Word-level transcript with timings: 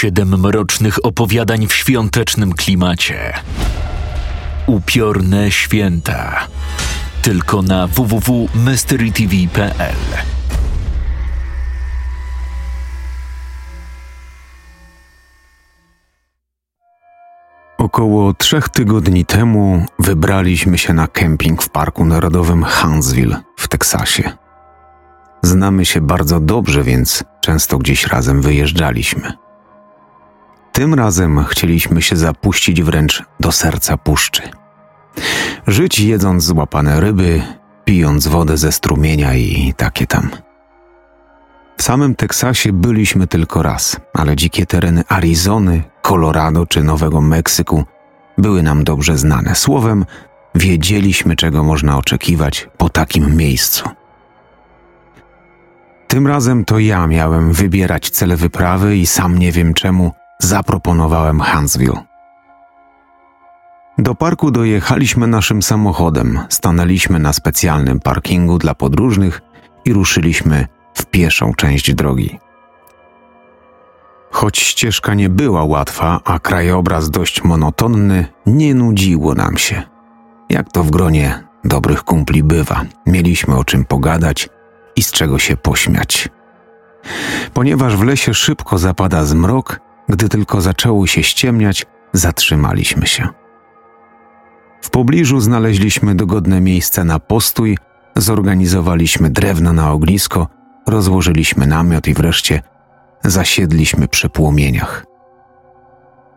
Siedem 0.00 0.40
mrocznych 0.40 1.04
opowiadań 1.04 1.66
w 1.66 1.74
świątecznym 1.74 2.52
klimacie. 2.52 3.32
Upiorne 4.66 5.50
święta. 5.50 6.46
Tylko 7.22 7.62
na 7.62 7.86
www.mysterytv.pl. 7.86 9.96
Około 17.78 18.34
trzech 18.34 18.68
tygodni 18.68 19.24
temu 19.24 19.86
wybraliśmy 19.98 20.78
się 20.78 20.92
na 20.92 21.08
kemping 21.08 21.62
w 21.62 21.68
Parku 21.68 22.04
Narodowym 22.04 22.64
Huntsville 22.64 23.40
w 23.56 23.68
Teksasie. 23.68 24.32
Znamy 25.42 25.84
się 25.84 26.00
bardzo 26.00 26.40
dobrze, 26.40 26.82
więc 26.82 27.24
często 27.40 27.78
gdzieś 27.78 28.06
razem 28.06 28.42
wyjeżdżaliśmy. 28.42 29.49
Tym 30.80 30.94
razem 30.94 31.44
chcieliśmy 31.44 32.02
się 32.02 32.16
zapuścić 32.16 32.82
wręcz 32.82 33.22
do 33.40 33.52
serca 33.52 33.96
puszczy. 33.96 34.42
Żyć 35.66 36.00
jedząc 36.00 36.44
złapane 36.44 37.00
ryby, 37.00 37.42
pijąc 37.84 38.26
wodę 38.26 38.56
ze 38.56 38.72
strumienia 38.72 39.34
i 39.34 39.74
takie 39.76 40.06
tam. 40.06 40.30
W 41.76 41.82
samym 41.82 42.14
Teksasie 42.14 42.72
byliśmy 42.72 43.26
tylko 43.26 43.62
raz, 43.62 43.96
ale 44.14 44.36
dzikie 44.36 44.66
tereny 44.66 45.04
Arizony, 45.08 45.82
Colorado 46.02 46.66
czy 46.66 46.82
Nowego 46.82 47.20
Meksyku 47.20 47.84
były 48.38 48.62
nam 48.62 48.84
dobrze 48.84 49.18
znane. 49.18 49.54
Słowem, 49.54 50.04
wiedzieliśmy, 50.54 51.36
czego 51.36 51.64
można 51.64 51.98
oczekiwać 51.98 52.68
po 52.76 52.88
takim 52.88 53.36
miejscu. 53.36 53.88
Tym 56.08 56.26
razem 56.26 56.64
to 56.64 56.78
ja 56.78 57.06
miałem 57.06 57.52
wybierać 57.52 58.10
cele 58.10 58.36
wyprawy 58.36 58.96
i 58.96 59.06
sam 59.06 59.38
nie 59.38 59.52
wiem 59.52 59.74
czemu 59.74 60.19
zaproponowałem 60.44 61.40
Huntsville. 61.40 62.02
Do 63.98 64.14
parku 64.14 64.50
dojechaliśmy 64.50 65.26
naszym 65.26 65.62
samochodem, 65.62 66.38
stanęliśmy 66.48 67.18
na 67.18 67.32
specjalnym 67.32 68.00
parkingu 68.00 68.58
dla 68.58 68.74
podróżnych 68.74 69.40
i 69.84 69.92
ruszyliśmy 69.92 70.66
w 70.94 71.06
pieszą 71.06 71.54
część 71.54 71.94
drogi. 71.94 72.38
Choć 74.30 74.58
ścieżka 74.58 75.14
nie 75.14 75.28
była 75.28 75.64
łatwa, 75.64 76.20
a 76.24 76.38
krajobraz 76.38 77.10
dość 77.10 77.44
monotonny, 77.44 78.26
nie 78.46 78.74
nudziło 78.74 79.34
nam 79.34 79.58
się. 79.58 79.82
Jak 80.50 80.72
to 80.72 80.84
w 80.84 80.90
gronie 80.90 81.44
dobrych 81.64 82.04
kumpli 82.04 82.42
bywa, 82.42 82.84
mieliśmy 83.06 83.56
o 83.56 83.64
czym 83.64 83.84
pogadać 83.84 84.48
i 84.96 85.02
z 85.02 85.12
czego 85.12 85.38
się 85.38 85.56
pośmiać. 85.56 86.28
Ponieważ 87.54 87.96
w 87.96 88.02
lesie 88.02 88.34
szybko 88.34 88.78
zapada 88.78 89.24
zmrok, 89.24 89.80
gdy 90.10 90.28
tylko 90.28 90.60
zaczęło 90.60 91.06
się 91.06 91.22
ściemniać, 91.22 91.86
zatrzymaliśmy 92.12 93.06
się. 93.06 93.28
W 94.82 94.90
pobliżu 94.90 95.40
znaleźliśmy 95.40 96.14
dogodne 96.14 96.60
miejsce 96.60 97.04
na 97.04 97.18
postój, 97.18 97.78
zorganizowaliśmy 98.16 99.30
drewno 99.30 99.72
na 99.72 99.92
ognisko, 99.92 100.48
rozłożyliśmy 100.86 101.66
namiot 101.66 102.08
i 102.08 102.14
wreszcie 102.14 102.62
zasiedliśmy 103.24 104.08
przy 104.08 104.28
płomieniach. 104.28 105.06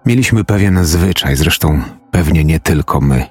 Mieliśmy 0.06 0.44
pewien 0.44 0.86
zwyczaj, 0.86 1.36
zresztą 1.36 1.82
pewnie 2.12 2.44
nie 2.44 2.60
tylko 2.60 3.02
my. 3.02 3.26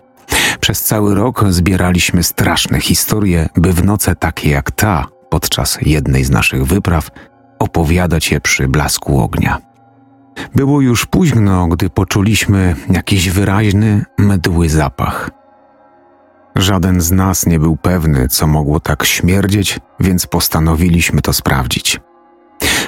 Przez 0.60 0.82
cały 0.82 1.14
rok 1.14 1.44
zbieraliśmy 1.48 2.22
straszne 2.22 2.80
historie, 2.80 3.48
by 3.56 3.72
w 3.72 3.84
noce 3.84 4.16
takie 4.16 4.50
jak 4.50 4.70
ta, 4.70 5.06
podczas 5.30 5.78
jednej 5.82 6.24
z 6.24 6.30
naszych 6.30 6.64
wypraw, 6.66 7.10
opowiadać 7.58 8.30
je 8.30 8.40
przy 8.40 8.68
blasku 8.68 9.20
ognia. 9.20 9.71
Było 10.54 10.80
już 10.80 11.06
późno, 11.06 11.68
gdy 11.68 11.90
poczuliśmy 11.90 12.76
jakiś 12.90 13.30
wyraźny, 13.30 14.04
mdły 14.18 14.68
zapach. 14.68 15.30
Żaden 16.56 17.00
z 17.00 17.12
nas 17.12 17.46
nie 17.46 17.58
był 17.58 17.76
pewny, 17.76 18.28
co 18.28 18.46
mogło 18.46 18.80
tak 18.80 19.04
śmierdzieć, 19.04 19.80
więc 20.00 20.26
postanowiliśmy 20.26 21.20
to 21.22 21.32
sprawdzić. 21.32 22.00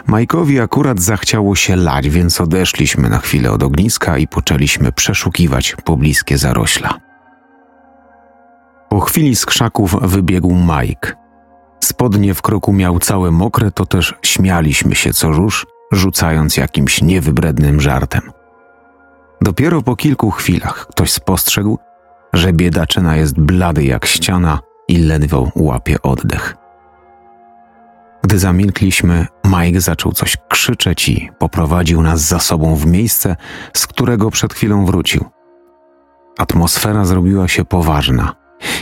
Majkowi 0.07 0.61
akurat 0.61 1.01
zachciało 1.01 1.57
się 1.57 1.77
lać, 1.77 2.09
więc 2.09 2.41
odeszliśmy 2.41 3.09
na 3.09 3.19
chwilę 3.19 3.53
od 3.53 3.63
ogniska 3.63 4.19
i 4.19 4.29
poczęliśmy 4.29 4.93
przeszukiwać 4.93 5.77
pobliskie 5.85 6.39
zarośla. 6.39 6.95
Po 8.89 9.01
chwili 9.01 9.37
z 9.37 9.47
krzaków 9.47 9.97
wybiegł 10.03 10.55
Mike. 10.55 11.13
Spodnie 11.81 12.35
w 12.35 12.43
kroku 12.43 12.73
miał 12.73 12.99
całe 12.99 13.31
mokre, 13.31 13.71
to 13.71 13.87
też 13.87 14.15
śmialiśmy 14.23 14.95
się 14.95 15.13
co 15.13 15.31
róż, 15.31 15.67
rzucając 15.93 16.57
jakimś 16.57 17.03
niewybrednym 17.03 17.81
żartem. 17.81 18.31
Dopiero 19.41 19.83
po 19.83 19.97
kilku 19.97 20.31
chwilach 20.31 20.87
ktoś 20.87 21.13
spostrzegł, 21.13 21.79
że 22.33 22.53
biedaczyna 22.53 23.17
jest 23.17 23.41
blady 23.41 23.85
jak 23.85 24.07
ściana 24.07 24.61
i 24.89 24.99
ledwo 24.99 25.51
łapie 25.55 26.03
oddech. 26.03 26.57
Gdy 28.23 28.39
zamilkliśmy, 28.39 29.27
Mike 29.45 29.81
zaczął 29.81 30.13
coś 30.13 30.37
krzyczeć 30.49 31.09
i 31.09 31.31
poprowadził 31.39 32.03
nas 32.03 32.21
za 32.21 32.39
sobą 32.39 32.77
w 32.77 32.87
miejsce, 32.87 33.37
z 33.73 33.87
którego 33.87 34.31
przed 34.31 34.55
chwilą 34.55 34.87
wrócił. 34.87 35.25
Atmosfera 36.39 37.05
zrobiła 37.05 37.49
się 37.49 37.65
poważna 37.65 38.33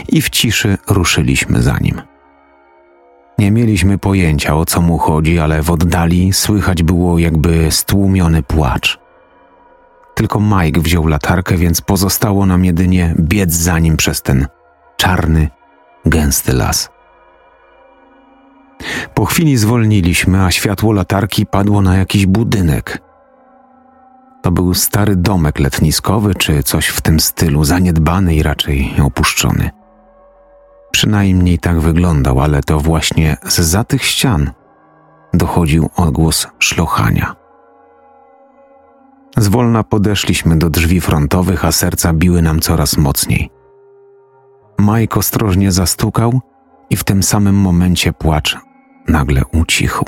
i 0.09 0.21
w 0.21 0.29
ciszy 0.29 0.77
ruszyliśmy 0.87 1.61
za 1.61 1.77
nim. 1.77 2.01
Mieliśmy 3.73 3.97
pojęcia 3.97 4.55
o 4.55 4.65
co 4.65 4.81
mu 4.81 4.97
chodzi, 4.97 5.39
ale 5.39 5.61
w 5.61 5.71
oddali 5.71 6.33
słychać 6.33 6.83
było 6.83 7.19
jakby 7.19 7.71
stłumiony 7.71 8.43
płacz. 8.43 8.99
Tylko 10.15 10.39
Mike 10.39 10.81
wziął 10.81 11.07
latarkę, 11.07 11.57
więc 11.57 11.81
pozostało 11.81 12.45
nam 12.45 12.65
jedynie 12.65 13.15
biec 13.19 13.53
za 13.53 13.79
nim 13.79 13.97
przez 13.97 14.21
ten 14.21 14.47
czarny, 14.97 15.49
gęsty 16.05 16.53
las. 16.53 16.89
Po 19.13 19.25
chwili 19.25 19.57
zwolniliśmy, 19.57 20.45
a 20.45 20.51
światło 20.51 20.91
latarki 20.91 21.45
padło 21.45 21.81
na 21.81 21.97
jakiś 21.97 22.25
budynek. 22.25 23.01
To 24.41 24.51
był 24.51 24.73
stary 24.73 25.15
domek 25.15 25.59
letniskowy, 25.59 26.35
czy 26.35 26.63
coś 26.63 26.87
w 26.87 27.01
tym 27.01 27.19
stylu, 27.19 27.63
zaniedbany 27.63 28.35
i 28.35 28.43
raczej 28.43 28.93
opuszczony. 29.03 29.82
Przynajmniej 31.03 31.59
tak 31.59 31.79
wyglądał, 31.79 32.41
ale 32.41 32.61
to 32.61 32.79
właśnie 32.79 33.37
z 33.43 33.59
za 33.59 33.83
tych 33.83 34.05
ścian 34.05 34.51
dochodził 35.33 35.89
odgłos 35.95 36.47
szlochania. 36.59 37.35
Zwolna 39.37 39.83
podeszliśmy 39.83 40.57
do 40.57 40.69
drzwi 40.69 41.01
frontowych, 41.01 41.65
a 41.65 41.71
serca 41.71 42.13
biły 42.13 42.41
nam 42.41 42.59
coraz 42.59 42.97
mocniej. 42.97 43.49
Mike 44.79 45.19
ostrożnie 45.19 45.71
zastukał 45.71 46.41
i 46.89 46.95
w 46.95 47.03
tym 47.03 47.23
samym 47.23 47.55
momencie 47.55 48.13
płacz 48.13 48.57
nagle 49.07 49.41
ucichł. 49.53 50.05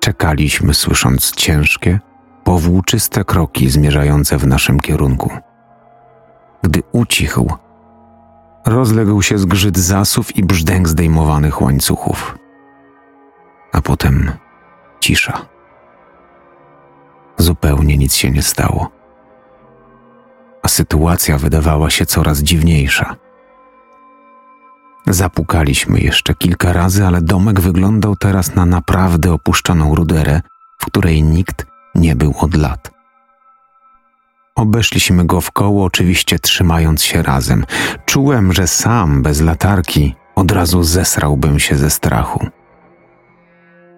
Czekaliśmy, 0.00 0.74
słysząc 0.74 1.32
ciężkie, 1.32 2.00
powłóczyste 2.44 3.24
kroki 3.24 3.70
zmierzające 3.70 4.38
w 4.38 4.46
naszym 4.46 4.80
kierunku. 4.80 5.30
Gdy 6.62 6.82
ucichł, 6.92 7.52
rozległ 8.66 9.22
się 9.22 9.38
zgrzyt 9.38 9.78
zasów 9.78 10.36
i 10.36 10.44
brzdęk 10.44 10.88
zdejmowanych 10.88 11.62
łańcuchów. 11.62 12.38
A 13.72 13.80
potem 13.80 14.32
cisza. 15.00 15.46
Zupełnie 17.36 17.98
nic 17.98 18.14
się 18.14 18.30
nie 18.30 18.42
stało. 18.42 18.90
A 20.62 20.68
sytuacja 20.68 21.38
wydawała 21.38 21.90
się 21.90 22.06
coraz 22.06 22.38
dziwniejsza. 22.42 23.16
Zapukaliśmy 25.06 26.00
jeszcze 26.00 26.34
kilka 26.34 26.72
razy, 26.72 27.06
ale 27.06 27.22
domek 27.22 27.60
wyglądał 27.60 28.16
teraz 28.16 28.54
na 28.54 28.66
naprawdę 28.66 29.32
opuszczoną 29.32 29.94
ruderę, 29.94 30.40
w 30.78 30.86
której 30.86 31.22
nikt 31.22 31.66
nie 31.94 32.16
był 32.16 32.34
od 32.38 32.54
lat. 32.54 32.99
Obeszliśmy 34.60 35.24
go 35.24 35.40
w 35.40 35.50
koło, 35.50 35.84
oczywiście 35.84 36.38
trzymając 36.38 37.02
się 37.02 37.22
razem. 37.22 37.64
Czułem, 38.06 38.52
że 38.52 38.66
sam 38.66 39.22
bez 39.22 39.40
latarki 39.40 40.14
od 40.34 40.52
razu 40.52 40.82
zesrałbym 40.82 41.58
się 41.58 41.76
ze 41.76 41.90
strachu. 41.90 42.46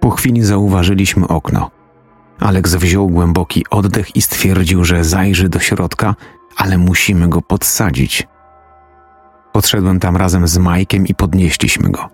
Po 0.01 0.11
chwili 0.11 0.43
zauważyliśmy 0.43 1.29
okno. 1.29 1.71
Alex 2.41 2.75
wziął 2.75 3.09
głęboki 3.09 3.65
oddech 3.71 4.17
i 4.17 4.23
stwierdził, 4.23 4.85
że 4.85 5.05
zajrzy 5.05 5.49
do 5.49 5.59
środka, 5.59 6.15
ale 6.57 6.79
musimy 6.79 7.29
go 7.29 7.43
podsadzić. 7.43 8.27
Podszedłem 9.53 10.01
tam 10.01 10.17
razem 10.17 10.49
z 10.49 10.59
Majkiem 10.59 11.07
i 11.07 11.15
podnieśliśmy 11.15 11.91
go. 11.91 12.09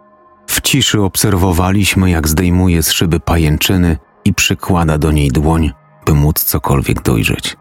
W 0.46 0.60
ciszy 0.60 1.02
obserwowaliśmy, 1.02 2.10
jak 2.10 2.28
zdejmuje 2.28 2.82
z 2.82 2.92
szyby 2.92 3.20
pajęczyny 3.20 3.96
i 4.24 4.34
przykłada 4.34 4.98
do 4.98 5.12
niej 5.12 5.30
dłoń, 5.30 5.72
by 6.06 6.14
móc 6.14 6.44
cokolwiek 6.44 7.02
dojrzeć. 7.02 7.56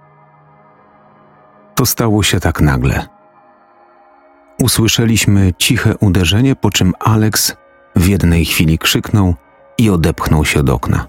To 1.78 1.86
stało 1.86 2.24
się 2.24 2.40
tak 2.40 2.62
nagle. 2.62 3.06
Usłyszeliśmy 4.60 5.54
ciche 5.58 5.98
uderzenie, 5.98 6.56
po 6.56 6.72
czym 6.72 6.94
Alex 7.00 7.56
w 7.96 8.08
jednej 8.08 8.46
chwili 8.46 8.78
krzyknął 8.78 9.36
i 9.78 9.90
odepchnął 9.90 10.46
się 10.46 10.60
od 10.60 10.70
okna. 10.70 11.08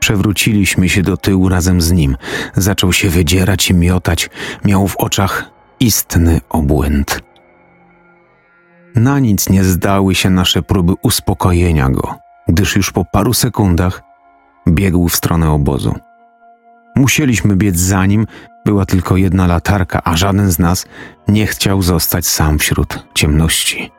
Przewróciliśmy 0.00 0.88
się 0.88 1.02
do 1.02 1.16
tyłu 1.16 1.48
razem 1.48 1.80
z 1.80 1.92
nim. 1.92 2.16
Zaczął 2.54 2.92
się 2.92 3.08
wydzierać 3.08 3.70
i 3.70 3.74
miotać, 3.74 4.30
miał 4.64 4.88
w 4.88 4.96
oczach 4.96 5.50
istny 5.80 6.40
obłęd. 6.48 7.20
Na 8.94 9.18
nic 9.18 9.48
nie 9.48 9.64
zdały 9.64 10.14
się 10.14 10.30
nasze 10.30 10.62
próby 10.62 10.92
uspokojenia 11.02 11.88
go, 11.88 12.14
gdyż 12.48 12.76
już 12.76 12.92
po 12.92 13.04
paru 13.04 13.34
sekundach 13.34 14.02
biegł 14.68 15.08
w 15.08 15.16
stronę 15.16 15.50
obozu. 15.50 15.94
Musieliśmy 16.96 17.56
biec 17.56 17.76
za 17.76 18.06
nim, 18.06 18.26
była 18.64 18.86
tylko 18.86 19.16
jedna 19.16 19.46
latarka, 19.46 20.00
a 20.04 20.16
żaden 20.16 20.50
z 20.50 20.58
nas 20.58 20.86
nie 21.28 21.46
chciał 21.46 21.82
zostać 21.82 22.26
sam 22.26 22.58
wśród 22.58 23.06
ciemności. 23.14 23.90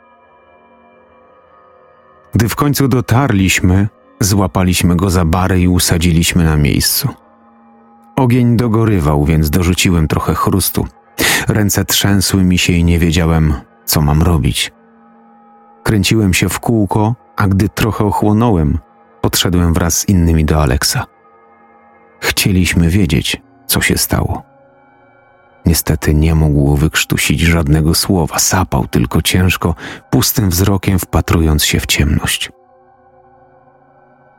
Gdy 2.34 2.50
w 2.50 2.56
końcu 2.56 2.88
dotarliśmy, 2.88 3.88
złapaliśmy 4.20 4.96
go 4.96 5.10
za 5.10 5.26
bary 5.26 5.62
i 5.62 5.68
usadziliśmy 5.68 6.44
na 6.44 6.58
miejscu. 6.58 7.10
Ogień 8.16 8.58
dogorywał, 8.58 9.26
więc 9.26 9.50
dorzuciłem 9.50 10.08
trochę 10.08 10.36
chrustu. 10.36 10.88
Ręce 11.48 11.86
trzęsły 11.86 12.44
mi 12.44 12.58
się 12.58 12.74
i 12.74 12.84
nie 12.84 13.00
wiedziałem, 13.00 13.54
co 13.86 14.02
mam 14.02 14.22
robić. 14.22 14.72
Kręciłem 15.84 16.34
się 16.34 16.50
w 16.50 16.60
kółko, 16.60 17.16
a 17.36 17.48
gdy 17.48 17.70
trochę 17.70 18.06
ochłonąłem, 18.06 18.78
podszedłem 19.22 19.74
wraz 19.74 19.98
z 19.98 20.10
innymi 20.10 20.46
do 20.46 20.62
Aleksa. 20.62 21.06
Chcieliśmy 22.20 22.90
wiedzieć, 22.90 23.42
co 23.68 23.82
się 23.82 23.98
stało. 23.98 24.53
Niestety 25.66 26.14
nie 26.14 26.36
mógł 26.36 26.76
wykrztusić 26.76 27.40
żadnego 27.40 27.96
słowa, 27.96 28.40
sapał 28.40 28.88
tylko 28.88 29.22
ciężko, 29.22 29.76
pustym 30.10 30.50
wzrokiem 30.50 31.00
wpatrując 31.00 31.66
się 31.66 31.80
w 31.80 31.86
ciemność. 31.86 32.52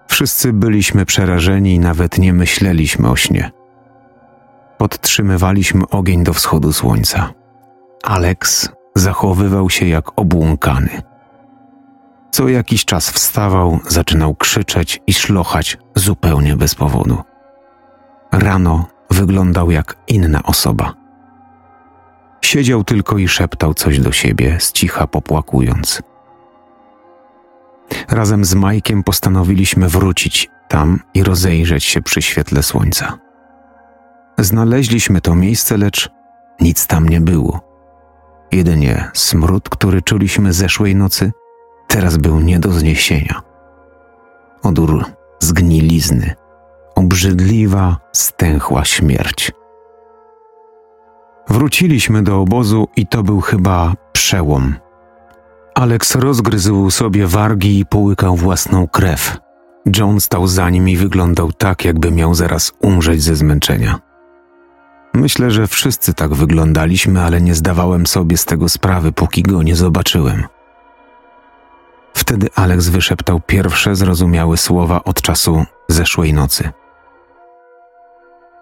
Wszyscy 0.09 0.53
byliśmy 0.53 1.07
przerażeni 1.07 1.75
i 1.75 1.79
nawet 1.79 2.19
nie 2.19 2.33
myśleliśmy 2.33 3.11
o 3.11 3.17
śnie. 3.17 3.51
Podtrzymywaliśmy 4.79 5.89
ogień 5.89 6.25
do 6.25 6.33
wschodu 6.33 6.73
słońca. 6.73 7.33
Alex 8.03 8.69
zachowywał 8.95 9.71
się 9.71 9.87
jak 9.87 10.21
obłąkany. 10.21 11.03
Co 12.31 12.49
jakiś 12.49 12.85
czas 12.85 13.11
wstawał, 13.11 13.79
zaczynał 13.89 14.35
krzyczeć 14.35 15.01
i 15.07 15.15
szlochać 15.15 15.79
zupełnie 15.95 16.57
bez 16.57 16.75
powodu. 16.75 17.23
Rano 18.33 18.87
wyglądał 19.11 19.71
jak 19.71 19.97
inna 20.09 20.43
osoba. 20.43 21.04
Siedział 22.45 22.85
tylko 22.85 23.19
i 23.19 23.29
szeptał 23.29 23.75
coś 23.75 24.01
do 24.01 24.13
siebie, 24.13 24.57
z 24.61 24.73
cicha 24.73 25.07
popłakując. 25.07 26.03
Razem 28.09 28.45
z 28.45 28.55
Majkiem 28.55 29.03
postanowiliśmy 29.03 29.89
wrócić 29.89 30.51
tam 30.69 31.01
i 31.15 31.23
rozejrzeć 31.23 31.85
się 31.85 32.03
przy 32.03 32.23
świetle 32.23 32.63
słońca. 32.63 33.19
Znaleźliśmy 34.39 35.21
to 35.21 35.35
miejsce, 35.35 35.77
lecz 35.77 36.11
nic 36.61 36.87
tam 36.87 37.09
nie 37.09 37.21
było. 37.21 37.61
Jedynie 38.53 39.11
smród, 39.15 39.69
który 39.69 40.03
czuliśmy 40.03 40.53
zeszłej 40.53 40.97
nocy, 40.97 41.33
teraz 41.89 42.17
był 42.17 42.41
nie 42.41 42.59
do 42.59 42.73
zniesienia. 42.73 43.43
Odór 44.63 45.05
zgnilizny, 45.41 46.35
obrzydliwa, 46.95 47.97
stęchła 48.13 48.85
śmierć. 48.85 49.53
Wróciliśmy 51.49 52.23
do 52.23 52.41
obozu 52.41 52.89
i 52.97 53.07
to 53.07 53.23
był 53.23 53.41
chyba 53.41 53.95
przełom. 54.13 54.75
Alex 55.75 56.15
rozgryzł 56.15 56.91
sobie 56.91 57.27
wargi 57.27 57.79
i 57.79 57.87
połykał 57.87 58.37
własną 58.37 58.89
krew. 58.89 59.37
John 59.99 60.21
stał 60.21 60.47
za 60.47 60.71
nim 60.71 60.89
i 60.89 60.97
wyglądał 60.97 61.53
tak, 61.53 61.85
jakby 61.85 62.11
miał 62.11 62.35
zaraz 62.35 62.73
umrzeć 62.81 63.23
ze 63.23 63.35
zmęczenia. 63.35 64.01
Myślę, 65.15 65.51
że 65.51 65.67
wszyscy 65.67 66.15
tak 66.15 66.35
wyglądaliśmy, 66.35 67.23
ale 67.23 67.41
nie 67.41 67.55
zdawałem 67.55 68.07
sobie 68.07 68.37
z 68.37 68.45
tego 68.45 68.69
sprawy, 68.69 69.13
póki 69.13 69.43
go 69.43 69.63
nie 69.63 69.77
zobaczyłem. 69.77 70.45
Wtedy 72.15 72.49
Alex 72.55 72.89
wyszeptał 72.89 73.41
pierwsze 73.41 73.97
zrozumiałe 73.97 74.57
słowa 74.57 75.05
od 75.05 75.23
czasu 75.23 75.65
zeszłej 75.89 76.35
nocy. 76.35 76.71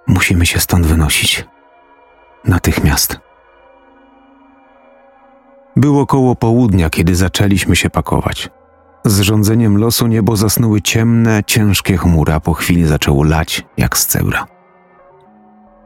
Musimy 0.06 0.46
się 0.46 0.60
stąd 0.60 0.86
wynosić. 0.86 1.44
Natychmiast. 2.44 3.20
Było 5.76 6.06
koło 6.06 6.36
południa, 6.36 6.90
kiedy 6.90 7.14
zaczęliśmy 7.14 7.76
się 7.76 7.90
pakować. 7.90 8.50
Z 9.04 9.20
rządzeniem 9.20 9.78
losu 9.78 10.06
niebo 10.06 10.36
zasnuły 10.36 10.80
ciemne, 10.80 11.42
ciężkie 11.46 11.96
chmury, 11.96 12.32
a 12.32 12.40
po 12.40 12.54
chwili 12.54 12.86
zaczęło 12.86 13.24
lać 13.24 13.64
jak 13.76 13.98
z 13.98 14.06
cebra. 14.06 14.46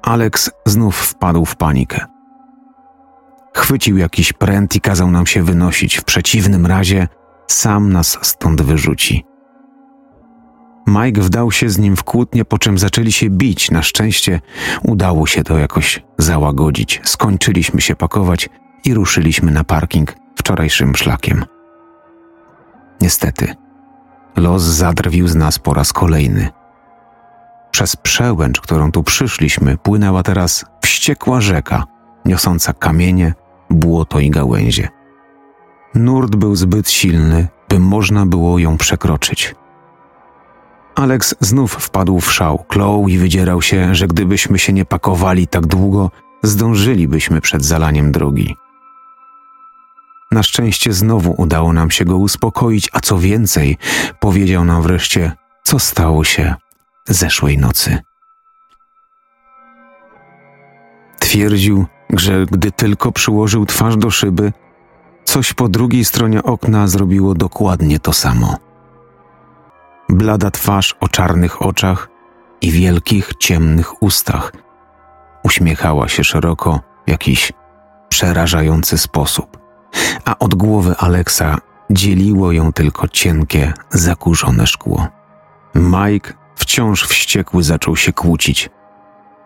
Alex 0.02 0.50
znów 0.66 0.96
wpadł 0.96 1.44
w 1.44 1.56
panikę. 1.56 2.06
Chwycił 3.54 3.96
jakiś 3.96 4.32
pręt 4.32 4.76
i 4.76 4.80
kazał 4.80 5.10
nam 5.10 5.26
się 5.26 5.42
wynosić, 5.42 5.96
w 5.96 6.04
przeciwnym 6.04 6.66
razie 6.66 7.08
sam 7.46 7.92
nas 7.92 8.18
stąd 8.22 8.62
wyrzuci. 8.62 9.24
Mike 10.86 11.22
wdał 11.22 11.52
się 11.52 11.70
z 11.70 11.78
nim 11.78 11.96
w 11.96 12.04
kłótnię, 12.04 12.44
po 12.44 12.58
czym 12.58 12.78
zaczęli 12.78 13.12
się 13.12 13.30
bić. 13.30 13.70
Na 13.70 13.82
szczęście 13.82 14.40
udało 14.82 15.26
się 15.26 15.42
to 15.42 15.58
jakoś 15.58 16.02
załagodzić. 16.18 17.00
Skończyliśmy 17.04 17.80
się 17.80 17.96
pakować 17.96 18.48
i 18.84 18.94
ruszyliśmy 18.94 19.52
na 19.52 19.64
parking 19.64 20.14
wczorajszym 20.38 20.96
szlakiem. 20.96 21.44
Niestety, 23.00 23.54
los 24.36 24.62
zadrwił 24.62 25.28
z 25.28 25.34
nas 25.34 25.58
po 25.58 25.74
raz 25.74 25.92
kolejny. 25.92 26.48
Przez 27.70 27.96
przełęcz, 27.96 28.60
którą 28.60 28.92
tu 28.92 29.02
przyszliśmy, 29.02 29.76
płynęła 29.76 30.22
teraz 30.22 30.64
wściekła 30.84 31.40
rzeka, 31.40 31.84
niosąca 32.24 32.72
kamienie, 32.72 33.34
błoto 33.70 34.20
i 34.20 34.30
gałęzie. 34.30 34.88
Nurt 35.94 36.36
był 36.36 36.56
zbyt 36.56 36.90
silny, 36.90 37.48
by 37.68 37.78
można 37.78 38.26
było 38.26 38.58
ją 38.58 38.76
przekroczyć. 38.76 39.54
Alex 40.96 41.34
znów 41.40 41.72
wpadł 41.72 42.20
w 42.20 42.32
szał, 42.32 42.64
klął 42.68 43.08
i 43.08 43.18
wydzierał 43.18 43.62
się, 43.62 43.94
że 43.94 44.06
gdybyśmy 44.06 44.58
się 44.58 44.72
nie 44.72 44.84
pakowali 44.84 45.46
tak 45.48 45.66
długo, 45.66 46.10
zdążylibyśmy 46.42 47.40
przed 47.40 47.64
zalaniem 47.64 48.12
drogi. 48.12 48.56
Na 50.32 50.42
szczęście 50.42 50.92
znowu 50.92 51.34
udało 51.38 51.72
nam 51.72 51.90
się 51.90 52.04
go 52.04 52.16
uspokoić, 52.16 52.88
a 52.92 53.00
co 53.00 53.18
więcej, 53.18 53.78
powiedział 54.20 54.64
nam 54.64 54.82
wreszcie, 54.82 55.32
co 55.64 55.78
stało 55.78 56.24
się 56.24 56.54
zeszłej 57.08 57.58
nocy. 57.58 57.98
Twierdził, 61.18 61.86
że 62.10 62.46
gdy 62.46 62.72
tylko 62.72 63.12
przyłożył 63.12 63.66
twarz 63.66 63.96
do 63.96 64.10
szyby, 64.10 64.52
coś 65.24 65.52
po 65.52 65.68
drugiej 65.68 66.04
stronie 66.04 66.42
okna 66.42 66.88
zrobiło 66.88 67.34
dokładnie 67.34 67.98
to 67.98 68.12
samo. 68.12 68.65
Blada 70.08 70.50
twarz 70.50 70.94
o 71.00 71.08
czarnych 71.08 71.62
oczach 71.62 72.08
i 72.60 72.70
wielkich, 72.70 73.32
ciemnych 73.38 74.02
ustach 74.02 74.52
uśmiechała 75.44 76.08
się 76.08 76.24
szeroko 76.24 76.80
w 77.06 77.10
jakiś 77.10 77.52
przerażający 78.08 78.98
sposób, 78.98 79.58
a 80.24 80.38
od 80.38 80.54
głowy 80.54 80.94
Aleksa 80.98 81.58
dzieliło 81.90 82.52
ją 82.52 82.72
tylko 82.72 83.08
cienkie, 83.08 83.72
zakurzone 83.90 84.66
szkło. 84.66 85.08
Mike, 85.74 86.32
wciąż 86.54 87.06
wściekły, 87.06 87.62
zaczął 87.62 87.96
się 87.96 88.12
kłócić. 88.12 88.70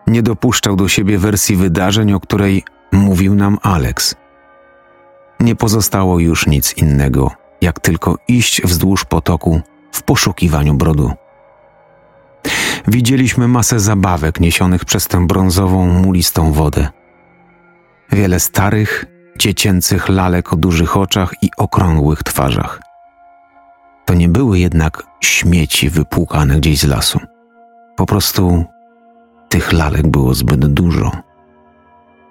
Nie 0.07 0.23
dopuszczał 0.23 0.75
do 0.75 0.87
siebie 0.87 1.17
wersji 1.17 1.55
wydarzeń, 1.55 2.13
o 2.13 2.19
której 2.19 2.63
mówił 2.91 3.35
nam 3.35 3.57
Alex. 3.61 4.15
Nie 5.39 5.55
pozostało 5.55 6.19
już 6.19 6.47
nic 6.47 6.77
innego, 6.77 7.31
jak 7.61 7.79
tylko 7.79 8.17
iść 8.27 8.61
wzdłuż 8.61 9.05
potoku 9.05 9.61
w 9.91 10.03
poszukiwaniu 10.03 10.73
brodu. 10.73 11.11
Widzieliśmy 12.87 13.47
masę 13.47 13.79
zabawek 13.79 14.39
niesionych 14.39 14.85
przez 14.85 15.07
tę 15.07 15.27
brązową, 15.27 15.85
mulistą 15.85 16.51
wodę. 16.51 16.87
Wiele 18.11 18.39
starych, 18.39 19.05
dziecięcych 19.37 20.09
lalek 20.09 20.53
o 20.53 20.55
dużych 20.55 20.97
oczach 20.97 21.33
i 21.41 21.49
okrągłych 21.57 22.23
twarzach. 22.23 22.81
To 24.05 24.13
nie 24.13 24.29
były 24.29 24.59
jednak 24.59 25.03
śmieci 25.21 25.89
wypłukane 25.89 26.57
gdzieś 26.57 26.79
z 26.79 26.83
lasu. 26.83 27.19
Po 27.95 28.05
prostu 28.05 28.65
tych 29.49 29.73
lalek 29.73 30.07
było 30.07 30.33
zbyt 30.33 30.67
dużo. 30.67 31.11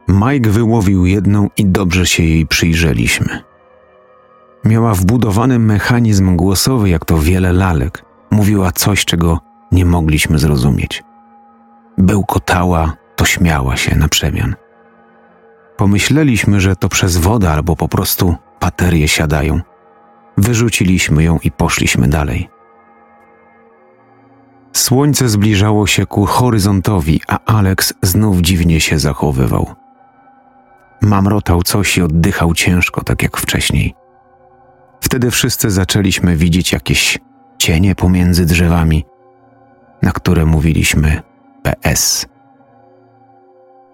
Mike 0.09 0.50
wyłowił 0.50 1.07
jedną 1.07 1.49
i 1.57 1.67
dobrze 1.67 2.07
się 2.07 2.23
jej 2.23 2.47
przyjrzeliśmy. 2.47 3.50
Miała 4.64 4.95
wbudowany 4.95 5.59
mechanizm 5.59 6.37
głosowy, 6.37 6.88
jak 6.88 7.05
to 7.05 7.19
wiele 7.19 7.52
lalek. 7.52 8.05
Mówiła 8.31 8.73
coś, 8.73 9.05
czego 9.05 9.40
nie 9.73 9.85
mogliśmy 9.85 10.38
zrozumieć. 10.38 11.05
Bełkotała, 11.99 12.93
to 13.17 13.25
śmiała 13.25 13.76
się 13.76 13.97
na 13.97 14.09
przemian. 14.09 14.55
Pomyśleliśmy, 15.76 16.61
że 16.61 16.76
to 16.76 16.88
przez 16.88 17.17
wodę 17.17 17.50
albo 17.50 17.76
po 17.76 17.88
prostu 17.88 18.35
baterie 18.61 19.09
siadają. 19.09 19.61
Wyrzuciliśmy 20.37 21.23
ją 21.23 21.38
i 21.43 21.50
poszliśmy 21.50 22.09
dalej. 22.09 22.49
Słońce 24.73 25.29
zbliżało 25.29 25.87
się 25.87 26.07
ku 26.07 26.26
horyzontowi, 26.26 27.21
a 27.29 27.38
Alex 27.45 27.95
znów 28.02 28.40
dziwnie 28.40 28.81
się 28.81 28.99
zachowywał. 28.99 29.75
Mamrotał 31.02 31.62
coś 31.62 31.99
i 31.99 32.02
oddychał 32.02 32.55
ciężko, 32.55 33.05
tak 33.05 33.23
jak 33.23 33.37
wcześniej. 33.37 34.00
Wtedy 35.00 35.30
wszyscy 35.30 35.71
zaczęliśmy 35.71 36.37
widzieć 36.37 36.73
jakieś 36.73 37.19
cienie 37.59 37.95
pomiędzy 37.95 38.47
drzewami, 38.47 39.04
na 40.02 40.12
które 40.12 40.47
mówiliśmy 40.47 41.23
PS. 41.62 42.26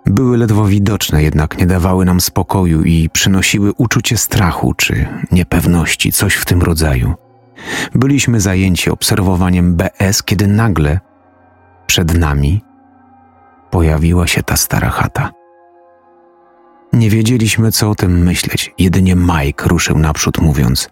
Były 0.06 0.38
ledwo 0.38 0.64
widoczne, 0.64 1.22
jednak 1.22 1.58
nie 1.58 1.66
dawały 1.66 2.04
nam 2.04 2.20
spokoju 2.20 2.82
i 2.82 3.10
przynosiły 3.10 3.72
uczucie 3.72 4.16
strachu 4.16 4.75
czy 4.75 5.06
niepewności, 5.32 6.12
coś 6.12 6.34
w 6.34 6.44
tym 6.44 6.62
rodzaju. 6.62 7.14
Byliśmy 7.94 8.40
zajęci 8.40 8.90
obserwowaniem 8.90 9.76
BS, 9.76 10.22
kiedy 10.22 10.46
nagle 10.46 11.00
przed 11.86 12.18
nami 12.18 12.60
pojawiła 13.70 14.26
się 14.26 14.42
ta 14.42 14.56
stara 14.56 14.90
chata. 14.90 15.30
Nie 16.92 17.10
wiedzieliśmy, 17.10 17.72
co 17.72 17.90
o 17.90 17.94
tym 17.94 18.18
myśleć, 18.25 18.75
jedynie 18.78 19.16
Mike 19.16 19.68
ruszył 19.68 19.98
naprzód, 19.98 20.38
mówiąc: 20.38 20.88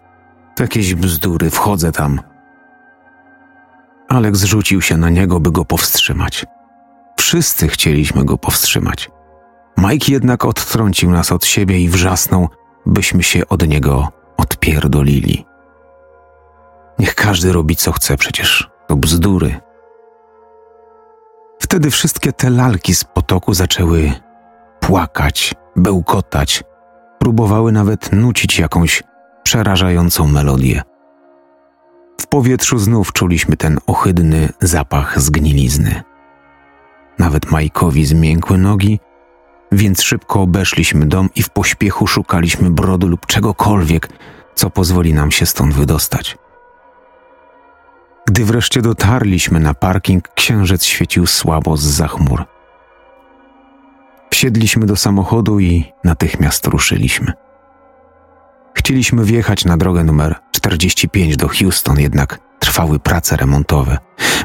Jakieś 0.59 0.95
bzdury, 0.95 1.49
wchodzę 1.49 1.91
tam. 1.91 2.21
Alex 4.07 4.43
rzucił 4.43 4.81
się 4.81 4.97
na 4.97 5.09
niego, 5.09 5.39
by 5.39 5.51
go 5.51 5.65
powstrzymać. 5.65 6.45
Wszyscy 7.17 7.67
chcieliśmy 7.67 8.25
go 8.25 8.37
powstrzymać. 8.37 9.09
Mike 9.77 10.11
jednak 10.11 10.45
odtrącił 10.45 11.11
nas 11.11 11.31
od 11.31 11.45
siebie 11.45 11.79
i 11.79 11.89
wrzasnął, 11.89 12.49
byśmy 12.85 13.23
się 13.23 13.47
od 13.47 13.67
niego 13.67 14.07
odpierdolili. 14.37 15.45
Niech 16.99 17.15
każdy 17.15 17.53
robi 17.53 17.75
co 17.75 17.91
chce, 17.91 18.17
przecież 18.17 18.69
to 18.87 18.95
bzdury. 18.95 19.59
Wtedy 21.59 21.91
wszystkie 21.91 22.33
te 22.33 22.49
lalki 22.49 22.95
z 22.95 23.03
potoku 23.03 23.53
zaczęły 23.53 24.13
płakać, 24.79 25.53
bełkotać, 25.75 26.63
próbowały 27.19 27.71
nawet 27.71 28.11
nucić 28.11 28.59
jakąś 28.59 29.03
przerażającą 29.45 30.27
melodię. 30.27 30.81
W 32.21 32.27
powietrzu 32.27 32.77
znów 32.77 33.13
czuliśmy 33.13 33.57
ten 33.57 33.77
ohydny 33.87 34.49
zapach 34.61 35.21
zgnilizny. 35.21 36.03
Nawet 37.19 37.51
Majkowi 37.51 38.05
zmiękły 38.05 38.57
nogi, 38.57 38.99
więc 39.71 40.01
szybko 40.01 40.41
obeszliśmy 40.41 41.05
dom 41.05 41.29
i 41.35 41.43
w 41.43 41.49
pośpiechu 41.49 42.07
szukaliśmy 42.07 42.69
brodu 42.69 43.07
lub 43.07 43.25
czegokolwiek, 43.25 44.09
co 44.55 44.69
pozwoli 44.69 45.13
nam 45.13 45.31
się 45.31 45.45
stąd 45.45 45.73
wydostać. 45.73 46.37
Gdy 48.27 48.45
wreszcie 48.45 48.81
dotarliśmy 48.81 49.59
na 49.59 49.73
parking, 49.73 50.27
księżyc 50.35 50.85
świecił 50.85 51.27
słabo 51.27 51.77
z 51.77 51.83
zachmur. 51.83 52.43
Wsiedliśmy 54.29 54.85
do 54.85 54.95
samochodu 54.95 55.59
i 55.59 55.85
natychmiast 56.03 56.67
ruszyliśmy. 56.67 57.44
Chcieliśmy 58.75 59.23
wjechać 59.23 59.65
na 59.65 59.77
drogę 59.77 60.03
numer 60.03 60.35
45 60.51 61.37
do 61.37 61.47
Houston, 61.47 61.99
jednak 61.99 62.39
trwały 62.59 62.99
prace 62.99 63.37
remontowe. 63.37 63.97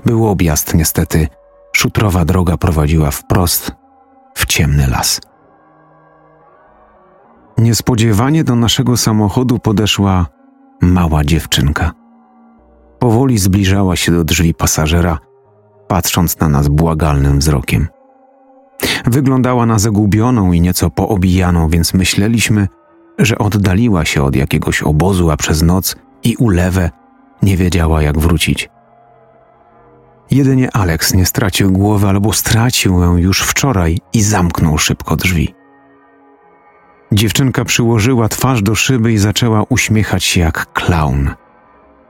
Był 0.06 0.28
objazd, 0.28 0.74
niestety 0.74 1.28
szutrowa 1.72 2.24
droga 2.24 2.56
prowadziła 2.56 3.10
wprost 3.10 3.72
w 4.34 4.46
ciemny 4.46 4.86
las. 4.86 5.20
Niespodziewanie 7.58 8.44
do 8.44 8.56
naszego 8.56 8.96
samochodu 8.96 9.58
podeszła 9.58 10.26
mała 10.80 11.24
dziewczynka. 11.24 11.92
Powoli 12.98 13.38
zbliżała 13.38 13.96
się 13.96 14.12
do 14.12 14.24
drzwi 14.24 14.54
pasażera, 14.54 15.18
patrząc 15.88 16.40
na 16.40 16.48
nas 16.48 16.68
błagalnym 16.68 17.38
wzrokiem. 17.38 17.88
Wyglądała 19.06 19.66
na 19.66 19.78
zagubioną 19.78 20.52
i 20.52 20.60
nieco 20.60 20.90
poobijaną, 20.90 21.68
więc 21.68 21.94
myśleliśmy, 21.94 22.68
że 23.20 23.38
oddaliła 23.38 24.04
się 24.04 24.22
od 24.22 24.36
jakiegoś 24.36 24.82
obozu, 24.82 25.30
a 25.30 25.36
przez 25.36 25.62
noc 25.62 25.96
i 26.22 26.36
ulewę 26.36 26.90
nie 27.42 27.56
wiedziała, 27.56 28.02
jak 28.02 28.18
wrócić. 28.18 28.68
Jedynie 30.30 30.70
Alex 30.72 31.14
nie 31.14 31.26
stracił 31.26 31.72
głowy 31.72 32.08
albo 32.08 32.32
stracił 32.32 33.02
ją 33.02 33.16
już 33.16 33.42
wczoraj 33.42 33.98
i 34.12 34.22
zamknął 34.22 34.78
szybko 34.78 35.16
drzwi. 35.16 35.54
Dziewczynka 37.12 37.64
przyłożyła 37.64 38.28
twarz 38.28 38.62
do 38.62 38.74
szyby 38.74 39.12
i 39.12 39.18
zaczęła 39.18 39.64
uśmiechać 39.68 40.24
się 40.24 40.40
jak 40.40 40.72
klaun. 40.72 41.30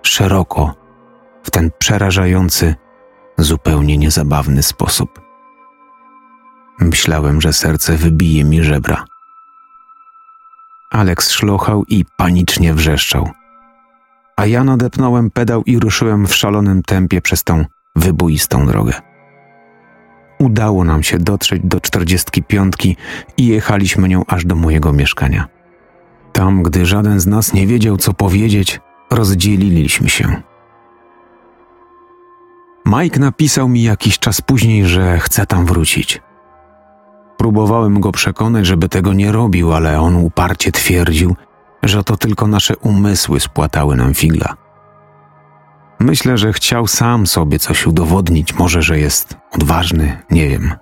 Szeroko, 0.03 0.75
w 1.43 1.51
ten 1.51 1.71
przerażający, 1.79 2.75
zupełnie 3.39 3.99
niezabawny 3.99 4.63
sposób. 4.63 5.21
Myślałem, 6.81 7.41
że 7.41 7.53
serce 7.53 7.97
wybije 7.97 8.45
mi 8.45 8.63
żebra. 8.63 9.05
Alex 10.91 11.31
szlochał 11.31 11.85
i 11.89 12.05
panicznie 12.17 12.75
wrzeszczał. 12.75 13.31
A 14.37 14.47
ja 14.47 14.65
nadepnąłem 14.65 15.31
pedał 15.31 15.63
i 15.63 15.79
ruszyłem 15.79 16.27
w 16.27 16.35
szalonym 16.35 16.83
tempie 16.83 17.21
przez 17.21 17.45
tą 17.45 17.65
wyboistą 17.97 18.67
drogę. 18.67 18.93
Udało 20.39 20.85
nam 20.85 21.03
się 21.03 21.19
dotrzeć 21.19 21.63
do 21.65 21.81
czterdziestki 21.81 22.43
piątki 22.43 22.97
i 23.37 23.47
jechaliśmy 23.47 24.09
nią 24.09 24.25
aż 24.27 24.45
do 24.45 24.55
mojego 24.55 24.93
mieszkania. 24.93 25.49
Tam, 26.33 26.63
gdy 26.63 26.87
żaden 26.87 27.21
z 27.21 27.27
nas 27.27 27.53
nie 27.53 27.67
wiedział, 27.67 27.97
co 27.97 28.13
powiedzieć, 28.13 28.81
rozdzieliliśmy 29.11 30.09
się. 30.09 30.43
Mike 32.87 33.21
napisał 33.21 33.69
mi 33.69 33.83
jakiś 33.83 34.19
czas 34.19 34.41
później, 34.41 34.87
że 34.87 35.19
chce 35.19 35.47
tam 35.47 35.67
wrócić. 35.67 36.21
Próbowałem 37.41 38.01
go 38.01 38.13
przekonać, 38.13 38.67
żeby 38.67 38.89
tego 38.89 39.13
nie 39.13 39.33
robił, 39.33 39.73
ale 39.73 40.01
on 40.01 40.17
uparcie 40.17 40.73
twierdził, 40.73 41.37
że 41.83 42.05
to 42.05 42.17
tylko 42.17 42.47
nasze 42.47 42.77
umysły 42.77 43.41
spłatały 43.41 43.97
nam 43.97 44.15
figla. 44.15 44.57
Myślę, 46.01 46.39
że 46.39 46.53
chciał 46.53 46.87
sam 46.87 47.27
sobie 47.27 47.59
coś 47.59 47.87
udowodnić, 47.87 48.55
może, 48.55 48.83
że 48.83 48.99
jest 48.99 49.37
odważny, 49.53 50.23
nie 50.31 50.49
wiem. 50.49 50.75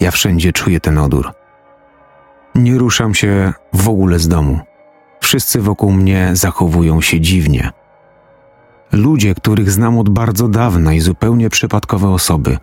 Ja 0.00 0.10
wszędzie 0.10 0.52
czuję 0.52 0.80
ten 0.80 0.98
odór. 0.98 1.32
Nie 2.54 2.78
ruszam 2.78 3.14
się 3.14 3.52
w 3.72 3.88
ogóle 3.88 4.18
z 4.18 4.28
domu. 4.28 4.58
Wszyscy 5.20 5.60
wokół 5.60 5.92
mnie 5.92 6.30
zachowują 6.32 7.00
się 7.00 7.20
dziwnie. 7.20 7.70
Ludzie, 8.92 9.34
których 9.34 9.70
znam 9.70 9.98
od 9.98 10.08
bardzo 10.08 10.48
dawna 10.48 10.92
i 10.92 11.00
zupełnie 11.00 11.50
przypadkowe 11.50 12.08
osoby, 12.08 12.58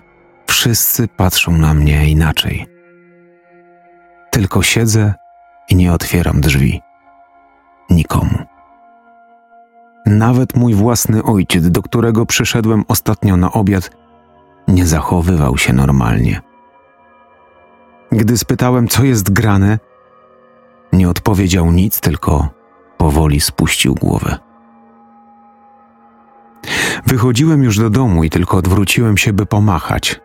wszyscy 0.51 1.07
patrzą 1.07 1.51
na 1.51 1.73
mnie 1.73 2.09
inaczej. 2.09 2.67
Tylko 4.31 4.61
siedzę 4.61 5.13
i 5.69 5.75
nie 5.75 5.93
otwieram 5.93 6.41
drzwi. 6.41 6.81
Nikomu. 7.89 8.37
Nawet 10.05 10.55
mój 10.55 10.73
własny 10.73 11.23
ojciec, 11.23 11.69
do 11.69 11.81
którego 11.81 12.25
przyszedłem 12.25 12.83
ostatnio 12.87 13.37
na 13.37 13.51
obiad, 13.51 13.91
nie 14.67 14.85
zachowywał 14.85 15.57
się 15.57 15.73
normalnie. 15.73 16.41
Gdy 18.11 18.37
spytałem, 18.37 18.87
co 18.87 19.03
jest 19.03 19.33
grane, 19.33 19.79
nie 20.93 21.09
odpowiedział 21.09 21.71
nic, 21.71 21.99
tylko 21.99 22.49
powoli 22.97 23.41
spuścił 23.41 23.95
głowę. 23.95 24.37
Wychodziłem 27.05 27.63
już 27.63 27.77
do 27.77 27.89
domu 27.89 28.23
i 28.23 28.29
tylko 28.29 28.57
odwróciłem 28.57 29.17
się, 29.17 29.33
by 29.33 29.45
pomachać. 29.45 30.21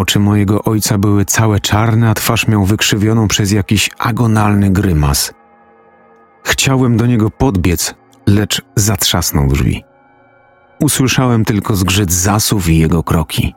Oczy 0.00 0.18
mojego 0.18 0.64
ojca 0.64 0.98
były 0.98 1.24
całe 1.24 1.60
czarne, 1.60 2.10
a 2.10 2.14
twarz 2.14 2.48
miał 2.48 2.64
wykrzywioną 2.64 3.28
przez 3.28 3.52
jakiś 3.52 3.90
agonalny 3.98 4.70
grymas. 4.70 5.32
Chciałem 6.44 6.96
do 6.96 7.06
niego 7.06 7.30
podbiec, 7.30 7.94
lecz 8.26 8.62
zatrzasnął 8.76 9.46
drzwi. 9.46 9.84
Usłyszałem 10.80 11.44
tylko 11.44 11.76
zgrzyt 11.76 12.12
zasów 12.12 12.68
i 12.68 12.78
jego 12.78 13.02
kroki. 13.02 13.54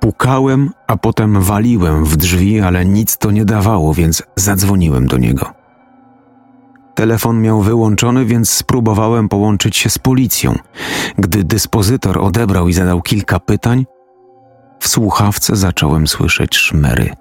Pukałem, 0.00 0.70
a 0.86 0.96
potem 0.96 1.40
waliłem 1.40 2.04
w 2.04 2.16
drzwi, 2.16 2.60
ale 2.60 2.84
nic 2.84 3.16
to 3.16 3.30
nie 3.30 3.44
dawało, 3.44 3.94
więc 3.94 4.22
zadzwoniłem 4.36 5.06
do 5.06 5.18
niego. 5.18 5.52
Telefon 6.94 7.42
miał 7.42 7.62
wyłączony, 7.62 8.24
więc 8.24 8.50
spróbowałem 8.50 9.28
połączyć 9.28 9.76
się 9.76 9.90
z 9.90 9.98
policją. 9.98 10.58
Gdy 11.18 11.44
dyspozytor 11.44 12.18
odebrał 12.18 12.68
i 12.68 12.72
zadał 12.72 13.02
kilka 13.02 13.40
pytań, 13.40 13.86
w 14.80 14.88
słuchawce 14.88 15.56
zacząłem 15.56 16.06
słyszeć 16.06 16.56
szmery. 16.56 17.14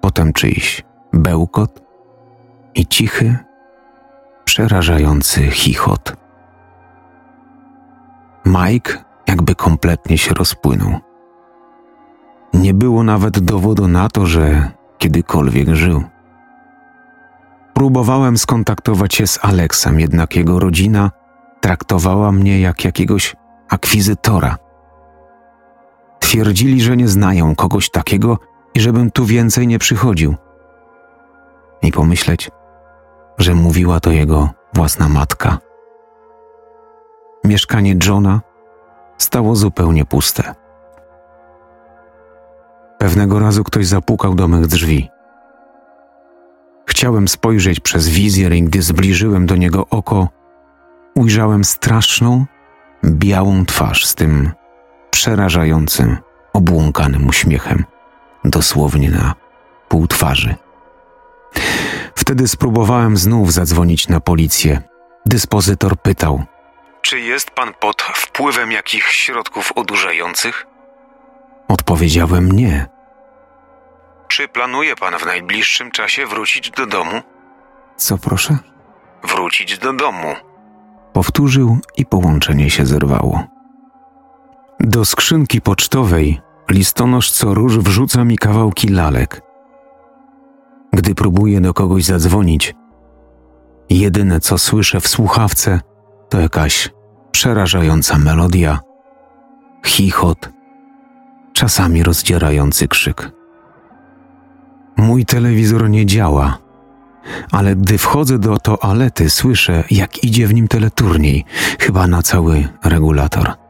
Potem 0.00 0.32
czyjś 0.32 0.84
bełkot 1.12 1.82
i 2.74 2.86
cichy, 2.86 3.36
przerażający 4.44 5.50
chichot. 5.50 6.16
Mike 8.46 9.04
jakby 9.28 9.54
kompletnie 9.54 10.18
się 10.18 10.34
rozpłynął. 10.34 10.98
Nie 12.54 12.74
było 12.74 13.02
nawet 13.02 13.38
dowodu 13.38 13.88
na 13.88 14.08
to, 14.08 14.26
że 14.26 14.70
kiedykolwiek 14.98 15.74
żył. 15.74 16.02
Próbowałem 17.74 18.38
skontaktować 18.38 19.14
się 19.14 19.26
z 19.26 19.38
Aleksem, 19.42 20.00
jednak 20.00 20.36
jego 20.36 20.58
rodzina 20.58 21.10
traktowała 21.60 22.32
mnie 22.32 22.60
jak 22.60 22.84
jakiegoś 22.84 23.36
akwizytora. 23.68 24.56
Twierdzili, 26.32 26.80
że 26.80 26.96
nie 26.96 27.08
znają 27.08 27.54
kogoś 27.54 27.90
takiego 27.90 28.38
i 28.74 28.80
żebym 28.80 29.10
tu 29.10 29.24
więcej 29.24 29.66
nie 29.66 29.78
przychodził. 29.78 30.34
I 31.82 31.92
pomyśleć, 31.92 32.50
że 33.38 33.54
mówiła 33.54 34.00
to 34.00 34.10
jego 34.10 34.50
własna 34.74 35.08
matka. 35.08 35.58
Mieszkanie 37.44 37.96
Johna 38.06 38.40
stało 39.18 39.56
zupełnie 39.56 40.04
puste. 40.04 40.54
Pewnego 42.98 43.38
razu 43.38 43.64
ktoś 43.64 43.86
zapukał 43.86 44.34
do 44.34 44.48
mych 44.48 44.66
drzwi. 44.66 45.10
Chciałem 46.86 47.28
spojrzeć 47.28 47.80
przez 47.80 48.08
wizjer 48.08 48.52
i 48.52 48.62
gdy 48.62 48.82
zbliżyłem 48.82 49.46
do 49.46 49.56
niego 49.56 49.86
oko, 49.90 50.28
ujrzałem 51.14 51.64
straszną, 51.64 52.44
białą 53.04 53.64
twarz 53.66 54.06
z 54.06 54.14
tym 54.14 54.52
przerażającym, 55.22 56.18
obłąkanym 56.52 57.28
uśmiechem, 57.28 57.84
dosłownie 58.44 59.10
na 59.10 59.34
pół 59.88 60.06
twarzy. 60.06 60.54
Wtedy 62.14 62.48
spróbowałem 62.48 63.16
znów 63.16 63.52
zadzwonić 63.52 64.08
na 64.08 64.20
policję. 64.20 64.82
Dyspozytor 65.26 65.96
pytał: 65.96 66.44
Czy 67.02 67.20
jest 67.20 67.50
pan 67.50 67.74
pod 67.80 68.02
wpływem 68.02 68.72
jakichś 68.72 69.14
środków 69.14 69.72
odurzających? 69.72 70.66
Odpowiedziałem 71.68 72.52
nie. 72.52 72.86
Czy 74.28 74.48
planuje 74.48 74.96
pan 74.96 75.18
w 75.18 75.26
najbliższym 75.26 75.90
czasie 75.90 76.26
wrócić 76.26 76.70
do 76.70 76.86
domu? 76.86 77.20
Co 77.96 78.18
proszę? 78.18 78.58
Wrócić 79.22 79.78
do 79.78 79.92
domu. 79.92 80.34
Powtórzył 81.12 81.78
i 81.96 82.06
połączenie 82.06 82.70
się 82.70 82.86
zerwało. 82.86 83.61
Do 84.84 85.04
skrzynki 85.04 85.60
pocztowej 85.60 86.40
listonosz 86.70 87.30
co 87.30 87.54
róż 87.54 87.78
wrzuca 87.78 88.24
mi 88.24 88.38
kawałki 88.38 88.88
lalek. 88.88 89.42
Gdy 90.92 91.14
próbuję 91.14 91.60
do 91.60 91.74
kogoś 91.74 92.04
zadzwonić, 92.04 92.74
jedyne 93.90 94.40
co 94.40 94.58
słyszę 94.58 95.00
w 95.00 95.08
słuchawce 95.08 95.80
to 96.28 96.40
jakaś 96.40 96.90
przerażająca 97.32 98.18
melodia, 98.18 98.80
chichot, 99.86 100.50
czasami 101.52 102.02
rozdzierający 102.02 102.88
krzyk. 102.88 103.30
Mój 104.96 105.26
telewizor 105.26 105.90
nie 105.90 106.06
działa, 106.06 106.58
ale 107.52 107.76
gdy 107.76 107.98
wchodzę 107.98 108.38
do 108.38 108.58
toalety, 108.58 109.30
słyszę, 109.30 109.84
jak 109.90 110.24
idzie 110.24 110.46
w 110.46 110.54
nim 110.54 110.68
teleturniej, 110.68 111.44
chyba 111.80 112.06
na 112.06 112.22
cały 112.22 112.68
regulator. 112.84 113.61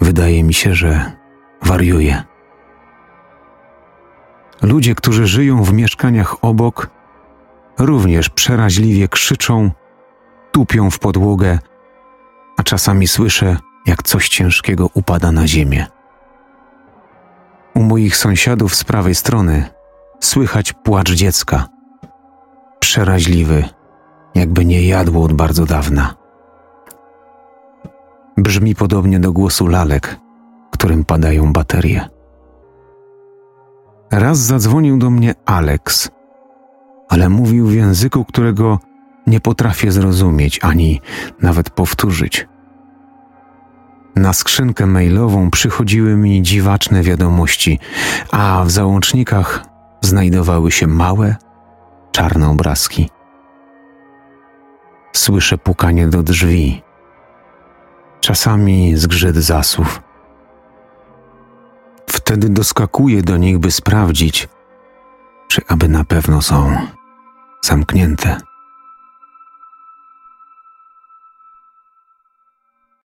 Wydaje 0.00 0.44
mi 0.44 0.54
się, 0.54 0.74
że 0.74 1.12
wariuje. 1.62 2.22
Ludzie, 4.62 4.94
którzy 4.94 5.26
żyją 5.26 5.62
w 5.62 5.72
mieszkaniach 5.72 6.44
obok, 6.44 6.90
również 7.78 8.30
przeraźliwie 8.30 9.08
krzyczą, 9.08 9.70
tupią 10.52 10.90
w 10.90 10.98
podłogę, 10.98 11.58
a 12.56 12.62
czasami 12.62 13.08
słyszę, 13.08 13.56
jak 13.86 14.02
coś 14.02 14.28
ciężkiego 14.28 14.90
upada 14.94 15.32
na 15.32 15.46
ziemię. 15.46 15.86
U 17.74 17.82
moich 17.82 18.16
sąsiadów 18.16 18.74
z 18.74 18.84
prawej 18.84 19.14
strony 19.14 19.68
słychać 20.20 20.72
płacz 20.72 21.10
dziecka. 21.10 21.66
Przeraźliwy, 22.80 23.64
jakby 24.34 24.64
nie 24.64 24.86
jadło 24.86 25.24
od 25.24 25.32
bardzo 25.32 25.66
dawna. 25.66 26.19
Brzmi 28.42 28.74
podobnie 28.74 29.20
do 29.20 29.32
głosu 29.32 29.66
lalek, 29.66 30.16
którym 30.70 31.04
padają 31.04 31.52
baterie. 31.52 32.08
Raz 34.10 34.38
zadzwonił 34.38 34.98
do 34.98 35.10
mnie 35.10 35.34
Alex, 35.46 36.10
ale 37.08 37.28
mówił 37.28 37.66
w 37.66 37.74
języku, 37.74 38.24
którego 38.24 38.78
nie 39.26 39.40
potrafię 39.40 39.92
zrozumieć 39.92 40.60
ani 40.62 41.00
nawet 41.42 41.70
powtórzyć. 41.70 42.48
Na 44.16 44.32
skrzynkę 44.32 44.86
mailową 44.86 45.50
przychodziły 45.50 46.16
mi 46.16 46.42
dziwaczne 46.42 47.02
wiadomości, 47.02 47.78
a 48.30 48.62
w 48.64 48.70
załącznikach 48.70 49.64
znajdowały 50.00 50.70
się 50.70 50.86
małe, 50.86 51.36
czarne 52.12 52.48
obrazki. 52.48 53.10
Słyszę 55.12 55.58
pukanie 55.58 56.08
do 56.08 56.22
drzwi, 56.22 56.82
czasami 58.20 58.96
zgrzyt 58.96 59.36
zasów. 59.36 60.02
Wtedy 62.06 62.48
doskakuję 62.48 63.22
do 63.22 63.36
nich, 63.36 63.58
by 63.58 63.70
sprawdzić, 63.70 64.48
czy 65.48 65.62
aby 65.68 65.88
na 65.88 66.04
pewno 66.04 66.42
są 66.42 66.76
zamknięte. 67.62 68.49